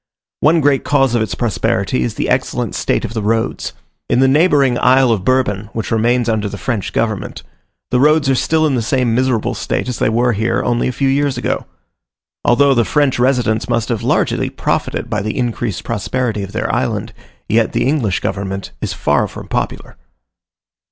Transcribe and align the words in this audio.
One 0.39 0.61
great 0.61 0.83
cause 0.83 1.13
of 1.13 1.21
its 1.21 1.35
prosperity 1.35 2.01
is 2.01 2.15
the 2.15 2.27
excellent 2.27 2.73
state 2.73 3.05
of 3.05 3.13
the 3.13 3.21
roads. 3.21 3.71
In 4.09 4.19
the 4.19 4.27
neighbouring 4.27 4.79
Isle 4.79 5.11
of 5.11 5.23
Bourbon, 5.23 5.69
which 5.73 5.91
remains 5.91 6.27
under 6.27 6.49
the 6.49 6.57
French 6.57 6.91
government, 6.91 7.43
the 7.91 7.99
roads 7.99 8.27
are 8.27 8.33
still 8.33 8.65
in 8.65 8.73
the 8.73 8.81
same 8.81 9.13
miserable 9.13 9.53
state 9.53 9.87
as 9.87 9.99
they 9.99 10.09
were 10.09 10.33
here 10.33 10.63
only 10.63 10.87
a 10.87 10.91
few 10.91 11.07
years 11.07 11.37
ago. 11.37 11.67
Although 12.43 12.73
the 12.73 12.83
French 12.83 13.19
residents 13.19 13.69
must 13.69 13.89
have 13.89 14.01
largely 14.01 14.49
profited 14.49 15.07
by 15.07 15.21
the 15.21 15.37
increased 15.37 15.83
prosperity 15.83 16.41
of 16.41 16.51
their 16.51 16.73
island, 16.73 17.13
yet 17.47 17.71
the 17.73 17.85
English 17.87 18.21
government 18.21 18.71
is 18.81 18.93
far 18.93 19.27
from 19.27 19.47
popular. 19.47 19.97